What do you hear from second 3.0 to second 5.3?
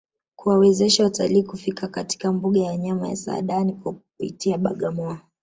ya Saadani kupitia Bagamoyo